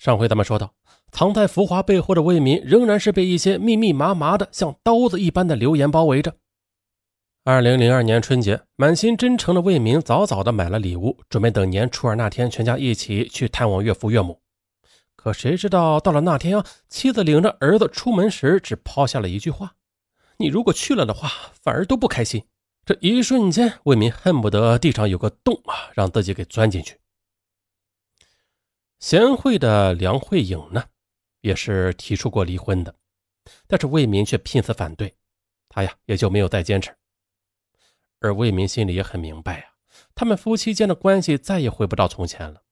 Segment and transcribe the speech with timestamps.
[0.00, 0.72] 上回咱们说到，
[1.12, 6.36] 藏在浮华背后的魏民仍然是被一些密密麻麻的像刀子一般的流言包围着。
[7.44, 14.40] 二零零二年春节，满心真诚的魏民早早的买了礼物，准备等年初二那天全家一起去探望岳父岳母。
[15.16, 19.74] 可谁知道到了那天啊，妻子领着儿子出门时，只抛下了一句话
[20.40, 21.30] ：“你如果去了的话，
[21.62, 22.44] 反而都不开心。”
[22.86, 26.96] 这一瞬间，魏民恨不得地上有个洞啊，让自己给钻进去。
[29.00, 30.84] 贤惠的梁慧颖呢，
[31.40, 32.94] 也是提出过离婚的，
[33.66, 35.12] 但是魏民却拼死反对，
[35.68, 36.94] 他呀也就没有再坚持。
[38.20, 39.64] 而魏民心里也很明白呀，
[40.14, 42.62] 他们夫妻间的关系再也回不到从前了。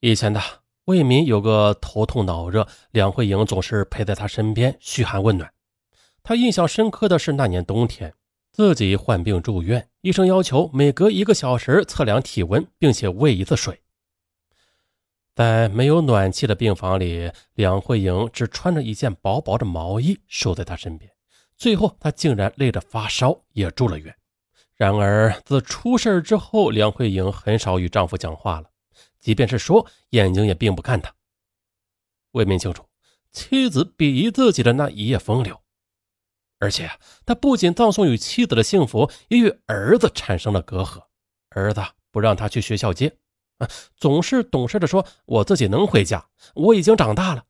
[0.00, 0.40] 以前的。
[0.86, 5.48] 魏民有个头痛脑热，梁慧颖总是陪在他身边嘘寒问暖。
[6.24, 8.12] 他印象深刻的是那年冬天，
[8.50, 13.80] 自己患病住院，医生要求每隔一个小时测量体温，并且喂一次水。
[15.34, 21.10] 在没有暖气的病房里，梁慧颖只穿着一件薄薄的毛衣守在他身边。
[21.56, 24.14] 最后，她竟然累得发烧，也住了院。
[24.74, 28.68] 然而，自出事之后，梁慧颖很少与丈夫讲话了。
[29.20, 31.14] 即便是说，眼睛也并不看他。
[32.32, 32.84] 魏明清楚，
[33.30, 35.58] 妻子鄙夷自己的那一夜风流，
[36.58, 36.90] 而且
[37.24, 41.00] 他不仅葬送与妻子的幸福，也与儿子产生了隔阂。
[41.50, 43.16] 儿子不让他去学校接，
[43.96, 47.44] 总是懂事的说：“我自己能回家，我已经长大了。”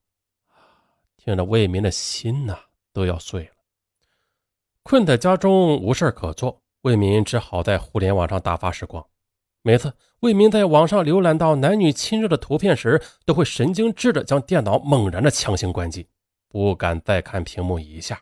[1.17, 2.59] 听着，魏民的心呐
[2.93, 3.53] 都要碎了。
[4.83, 9.07] 困在家中无事可做，魏民只好在互联网上打发时光。
[9.63, 16.09] 每次魏民在网上浏览到男女亲热的图片时，都会神经质的将电脑猛然的强行关机，
[16.49, 18.21] 不敢再看屏幕一下。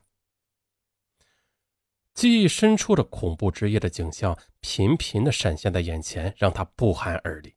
[2.12, 7.54] 记忆深处的恐怖之夜的景象频频的闪现在眼前，让他不寒而栗。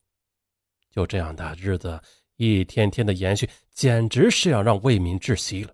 [0.94, 2.00] 就这样的日子
[2.36, 5.74] 一天天的延续，简直是要让魏民窒息了。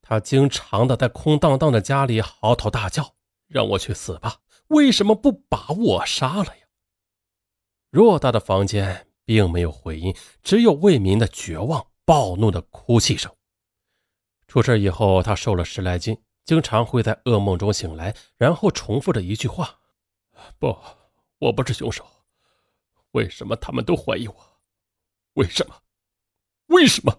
[0.00, 3.14] 他经常的在空荡荡的家里嚎啕大叫
[3.46, 4.40] ：“让我去死吧！
[4.66, 6.66] 为什么不把我杀了呀？”
[7.92, 13.32] 偌大的房间并没有回音，只有魏民的绝望、暴怒的哭泣声。
[14.48, 19.78] 出事以后，他瘦了十来斤，经常会在噩梦中醒来，然后重复着一句话
[20.58, 20.76] ：“不，
[21.38, 22.04] 我不是凶手。
[23.12, 24.34] 为什么他们都怀疑我？
[25.34, 25.74] 为什么？
[26.66, 27.16] 为什么？”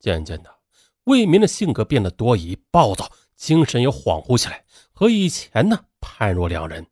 [0.00, 0.58] 渐渐的，
[1.04, 6.86] 魏民的性格变得多疑、暴躁，精神也恍惚起来，和以前呢判若两人。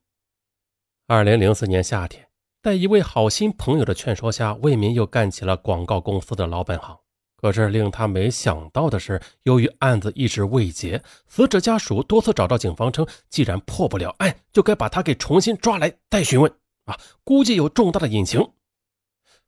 [1.06, 2.28] 二零零四年夏天。
[2.62, 6.96] 在一位好心朋友的劝说下，魏民又干起了广告公司的老本行。
[7.34, 16.54] 可是令他没想到的是，由于案子一直未结，死者家属多次找到警方称，既然破不了案，就该把他给重新抓来再询问。
[16.84, 18.52] 啊，估计有重大的隐情。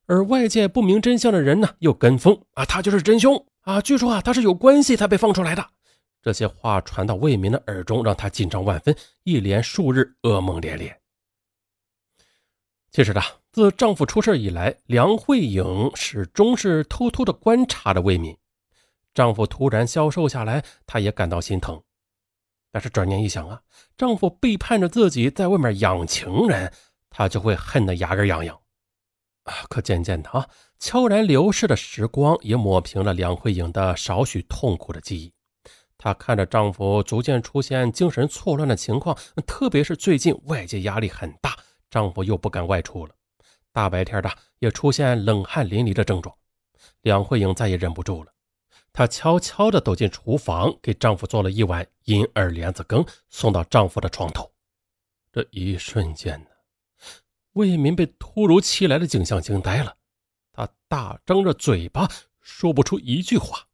[0.07, 3.81] 而外界不明真相的人呢，又跟风啊，他就是真凶啊！
[3.81, 5.67] 据说啊，他是有关系才被放出来的。
[6.21, 10.95] 这些话传到魏民的耳中，让他紧张万分，一连数日噩梦连连。
[12.91, 18.37] 其实呢，自丈夫出事以来，梁慧颖始终是偷偷的观察着魏民。
[19.15, 21.83] 丈夫突然消瘦下来，她也感到心疼。
[22.71, 23.63] 但是转念一想啊，
[23.97, 26.73] 丈夫背叛着自己，在外面养情人，
[27.17, 28.61] 她就会恨得牙根痒痒。
[29.45, 30.49] 啊，可渐渐的啊，
[30.81, 35.33] 悄然流逝的时光也抹平了梁慧颖的少许痛苦的记忆。
[35.97, 39.17] 她看着丈夫逐渐出现精神错乱的情况，
[39.47, 41.57] 特别是最近外界压力很大。
[41.89, 43.15] 丈夫又不敢外出了，
[43.71, 46.35] 大白天的也出现冷汗淋漓的症状。
[47.03, 48.33] 梁慧颖再也忍不住了，
[48.93, 54.51] 她悄悄地走进厨房，给丈夫做了一碗银耳莲子羹，送到丈夫的床头。
[55.31, 56.47] 这一瞬间呢，
[57.55, 59.97] 魏民被突如其来的景象惊呆了，
[60.53, 62.09] 他大张着嘴巴
[62.41, 63.67] 说不出一句话，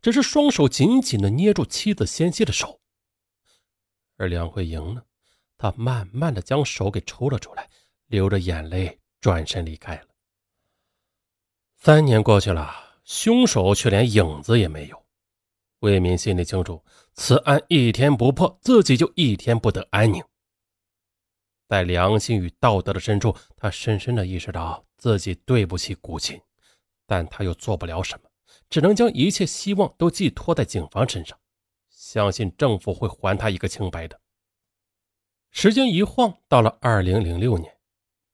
[0.00, 2.80] 只是双手紧紧地捏住妻子纤细的手。
[4.16, 5.02] 而梁慧莹呢？
[5.56, 7.70] 她慢慢的将手给抽了出来，
[8.06, 10.08] 流着眼泪转身离开了。
[11.78, 15.06] 三年过去了，凶手却连影子也没有。
[15.78, 20.22] 魏民心里清楚，此案一天不破，自己就一天不得安宁。
[21.72, 26.38] 在良心与道德的深处，他深深的意识到自己对不起古琴，
[27.06, 28.28] 但他又做不了什么，
[28.68, 31.38] 只能将一切希望都寄托在警方身上，
[31.88, 34.20] 相信政府会还他一个清白的。
[35.50, 37.74] 时间一晃到了二零零六年，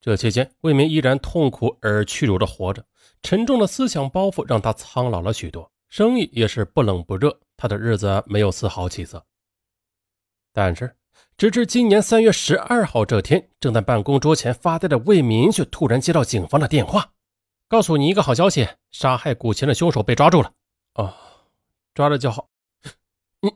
[0.01, 2.85] 这期间魏明依然痛苦而屈辱的活着，
[3.23, 9.25] 沉重的思想包袱让他苍老了许多，生意也是不冷不热，他的日子没有丝毫起色。
[10.51, 10.93] 但是，
[11.39, 17.13] 直至今年三月十二号这天，正在办公桌前发呆的魏民却突然接到警方的电话，
[17.69, 20.51] 告诉你一个好消息，杀害古琴的凶手被抓住了。
[20.95, 21.15] 哦，
[21.93, 22.49] 抓了就好。
[23.39, 23.53] 你，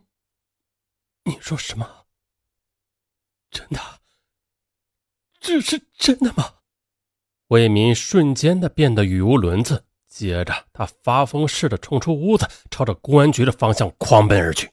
[1.25, 2.05] 你说什么？
[3.51, 3.81] 真的？
[5.41, 6.53] 这是真的吗？
[7.47, 14.71] 魏民瞬间的变得语无伦次，接着他发疯似的冲出屋子，朝着公安局的方向狂奔而去。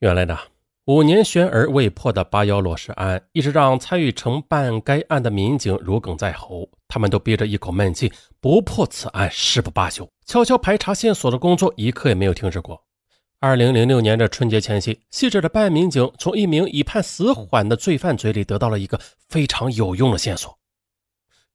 [0.00, 0.38] 原来呢？
[0.86, 6.68] 五年悬而未破的八幺落尸案，一直让参与承办该案的民警如鲠在喉。
[6.88, 10.06] 他们都憋着一口闷气，不破此案誓不罢休。
[10.26, 12.84] 悄悄排查线索的工作一刻也没有停止过。
[13.40, 20.58] 二零零六年的春节前夕，细致的办案民警从一名已判死缓的罪犯嘴里得到了一个非常有用的线索。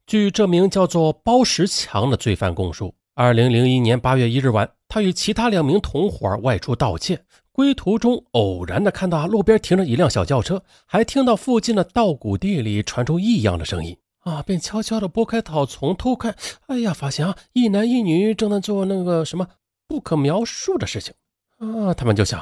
[0.08, 7.22] 据这名叫做包石强的罪犯供述，二零零一年八月一日晚，他与其他两名同伙外出盗窃。
[7.60, 16.34] 归途中，偶然的看到路边停着一辆小轿车，还听到附近的稻谷地里传出异样的声音啊，便悄悄的拨开草丛偷看。
[16.68, 19.46] 哎呀，发现啊，一男一女正在做那个什么
[19.90, 21.14] 不可描述的事情
[21.58, 21.94] 啊！
[21.94, 22.42] 他们就想，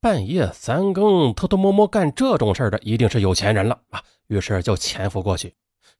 [0.00, 4.02] 半夜三更偷偷摸摸干这种事的，一定是有钱人了啊！
[4.28, 5.52] 于是就潜伏过去。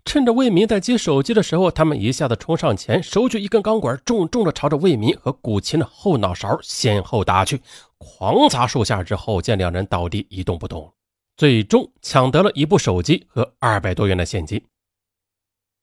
[0.04, 7.60] 趁着魏民在接手机的时候，他们一下子冲上前，手举一根钢管，重重的朝着魏民和古琴的后脑勺先后打去，
[7.98, 10.94] 狂砸数下之后，见两人倒地一动不动，
[11.36, 14.64] 最终抢得了一部手机和二百多元的现金。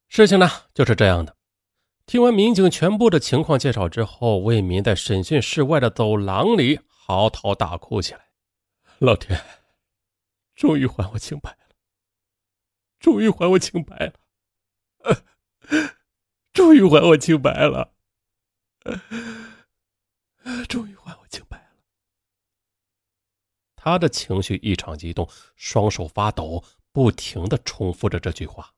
[0.07, 1.35] 事情呢就是这样的。
[2.05, 8.29] 听完民警全部的情况介绍之后，魏民在审讯室外的走廊里嚎啕大哭起来
[8.99, 9.43] ：“老天，
[10.55, 11.57] 终于还我清白了！”
[12.99, 14.13] 终于还我清白了，
[16.53, 17.93] 终于还我清白了。
[23.85, 28.73] 他的情绪异常激动，双手发抖，不停的重复着这句话。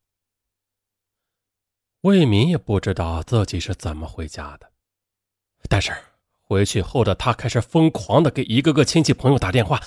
[2.02, 4.70] 魏民也不知道自己是怎么回家的，
[5.70, 5.96] 但是
[6.42, 9.82] 回去后的他开始疯狂的给一个个亲戚朋友打电话。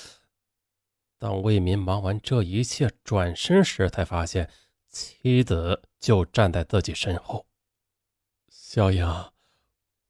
[1.19, 4.51] 当魏民忙完这一切，转身时，才发现
[4.89, 7.47] 妻子就站在自己身后。
[8.49, 9.07] 小英，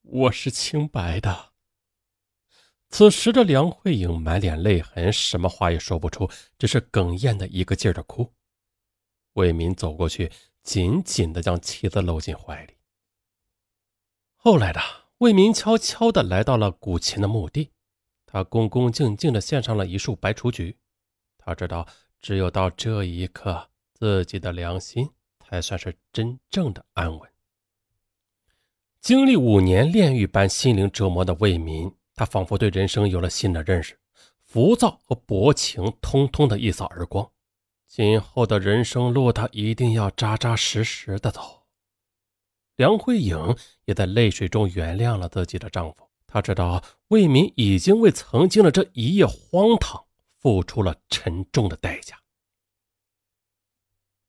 [0.03, 1.50] 我是清白的。
[2.91, 6.29] 此时的梁慧颖满脸泪痕，什么话也说不出，
[6.59, 8.33] 只是哽咽的一个劲儿的哭。
[9.35, 10.31] 魏民走过去，
[10.65, 12.75] 紧紧的将妻子搂进怀里。
[14.35, 14.81] 后来的
[15.19, 17.71] 魏民悄悄的来到了古琴的墓地，
[18.27, 20.77] 他恭恭敬敬的献上了一束白雏菊。
[21.39, 21.87] 他知道，
[22.21, 25.09] 只有到这一刻，自己的良心
[25.39, 27.31] 才算是真正的安稳。
[29.01, 33.99] 经历五年炼狱般心灵折磨的魏民，他仿佛对人生有了新的认识，
[34.45, 37.27] 浮躁和薄情通通的一扫而光。
[37.87, 41.63] 今后的人生路，他一定要扎扎实实的走。
[42.77, 43.57] 梁慧颖
[43.87, 46.11] 也在泪水中原谅了自己的丈夫。
[46.27, 50.05] 她知道，魏民已经为曾经的这一夜荒唐。
[50.37, 52.19] 付出了沉重的代价。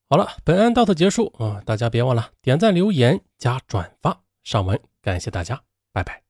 [0.07, 1.61] 好了，本案到此结束啊！
[1.65, 5.61] 大家别忘了点赞、留言、加转发、上文，感谢大家，
[5.91, 6.20] 拜拜。